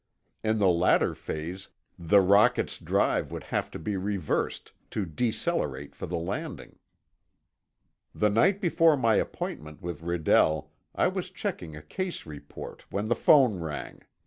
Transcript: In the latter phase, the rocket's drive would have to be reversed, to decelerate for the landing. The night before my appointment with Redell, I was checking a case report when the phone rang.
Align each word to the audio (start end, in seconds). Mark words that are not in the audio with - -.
In 0.43 0.57
the 0.57 0.67
latter 0.67 1.13
phase, 1.13 1.67
the 1.99 2.21
rocket's 2.21 2.79
drive 2.79 3.31
would 3.31 3.43
have 3.43 3.69
to 3.69 3.77
be 3.77 3.95
reversed, 3.97 4.71
to 4.89 5.05
decelerate 5.05 5.93
for 5.93 6.07
the 6.07 6.17
landing. 6.17 6.79
The 8.15 8.31
night 8.31 8.59
before 8.59 8.97
my 8.97 9.13
appointment 9.17 9.79
with 9.83 10.01
Redell, 10.01 10.71
I 10.95 11.07
was 11.07 11.29
checking 11.29 11.75
a 11.75 11.83
case 11.83 12.25
report 12.25 12.83
when 12.89 13.09
the 13.09 13.15
phone 13.15 13.59
rang. 13.59 14.01